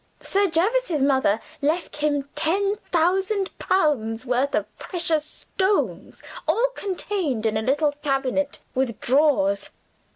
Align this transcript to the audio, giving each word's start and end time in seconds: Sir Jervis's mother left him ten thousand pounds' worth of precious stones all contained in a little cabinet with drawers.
Sir 0.19 0.47
Jervis's 0.49 1.03
mother 1.03 1.39
left 1.61 1.97
him 1.97 2.27
ten 2.33 2.77
thousand 2.91 3.55
pounds' 3.59 4.25
worth 4.25 4.55
of 4.55 4.65
precious 4.79 5.23
stones 5.23 6.23
all 6.47 6.69
contained 6.73 7.45
in 7.45 7.55
a 7.55 7.61
little 7.61 7.91
cabinet 8.01 8.63
with 8.73 8.99
drawers. 8.99 9.69